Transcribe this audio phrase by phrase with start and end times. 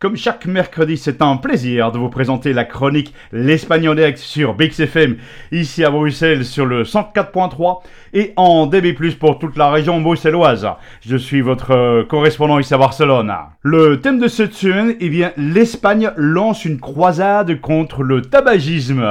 [0.00, 5.16] Comme chaque mercredi, c'est un plaisir de vous présenter la chronique direct sur BXFM,
[5.50, 7.80] ici à Bruxelles sur le 104.3
[8.12, 10.68] et en DB+, pour toute la région bruxelloise.
[11.00, 13.34] Je suis votre euh, correspondant ici à Barcelone.
[13.62, 19.04] Le thème de cette semaine, eh bien, l'Espagne lance une croisade contre le tabagisme.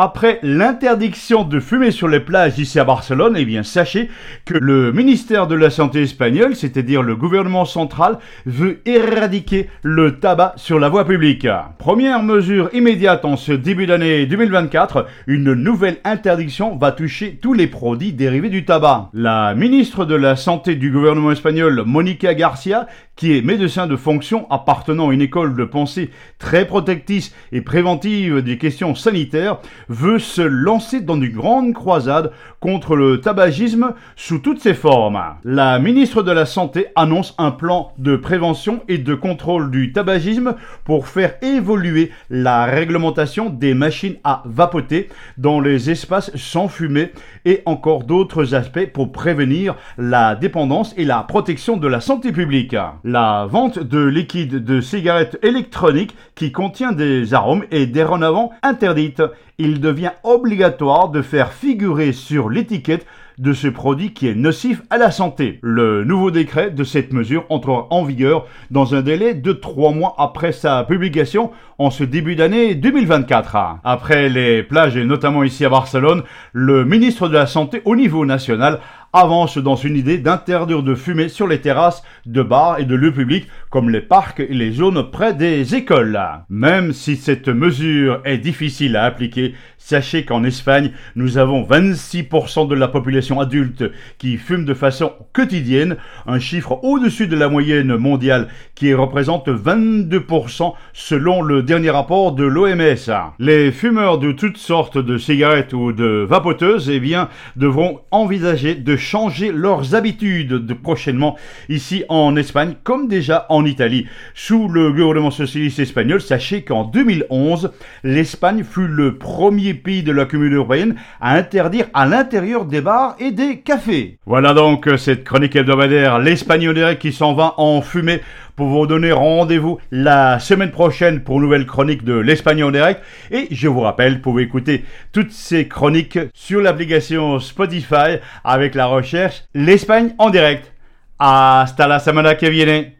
[0.00, 4.08] Après l'interdiction de fumer sur les plages ici à Barcelone, eh bien sachez
[4.44, 10.52] que le ministère de la Santé espagnol, c'est-à-dire le gouvernement central, veut éradiquer le tabac
[10.54, 11.48] sur la voie publique.
[11.78, 17.66] Première mesure immédiate en ce début d'année 2024, une nouvelle interdiction va toucher tous les
[17.66, 19.10] produits dérivés du tabac.
[19.14, 22.86] La ministre de la Santé du gouvernement espagnol, Monica Garcia,
[23.18, 28.42] qui est médecin de fonction appartenant à une école de pensée très protectrice et préventive
[28.42, 29.58] des questions sanitaires,
[29.88, 35.20] veut se lancer dans une grande croisade contre le tabagisme sous toutes ses formes.
[35.44, 40.54] La ministre de la Santé annonce un plan de prévention et de contrôle du tabagisme
[40.84, 47.10] pour faire évoluer la réglementation des machines à vapoter dans les espaces sans fumée
[47.44, 52.76] et encore d'autres aspects pour prévenir la dépendance et la protection de la santé publique.
[53.10, 59.22] La vente de liquide de cigarettes électroniques qui contient des arômes est dorénavant interdite.
[59.56, 63.06] Il devient obligatoire de faire figurer sur l'étiquette
[63.38, 65.58] de ce produit qui est nocif à la santé.
[65.62, 70.14] Le nouveau décret de cette mesure entrera en vigueur dans un délai de trois mois
[70.18, 73.56] après sa publication en ce début d'année 2024.
[73.84, 78.26] Après les plages et notamment ici à Barcelone, le ministre de la Santé au niveau
[78.26, 78.80] national
[79.18, 83.12] avance dans une idée d'interdire de fumer sur les terrasses de bars et de lieux
[83.12, 86.20] publics comme les parcs et les zones près des écoles.
[86.48, 92.74] Même si cette mesure est difficile à appliquer, sachez qu'en Espagne, nous avons 26% de
[92.74, 98.48] la population adulte qui fume de façon quotidienne, un chiffre au-dessus de la moyenne mondiale
[98.74, 103.32] qui représente 22% selon le dernier rapport de l'OMS.
[103.38, 108.96] Les fumeurs de toutes sortes de cigarettes ou de vapoteuses, eh bien, devront envisager de
[109.08, 111.36] changer leurs habitudes de prochainement
[111.70, 114.06] ici en Espagne comme déjà en Italie.
[114.34, 117.70] Sous le gouvernement socialiste espagnol, sachez qu'en 2011,
[118.04, 123.16] l'Espagne fut le premier pays de la communauté européenne à interdire à l'intérieur des bars
[123.18, 124.18] et des cafés.
[124.26, 126.68] Voilà donc cette chronique hebdomadaire, l'Espagne
[127.00, 128.20] qui s'en va en fumée
[128.58, 133.00] pour vous donner rendez-vous la semaine prochaine pour une nouvelle chronique de l'Espagne en direct.
[133.30, 139.44] Et je vous rappelle, vous pouvez écouter toutes ces chroniques sur l'application Spotify avec recherche
[139.52, 140.72] L'Espagne en direct.
[141.18, 142.96] Hasta la semana que viene.